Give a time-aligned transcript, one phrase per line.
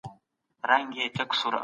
[0.69, 1.59] ایثار وکړئ.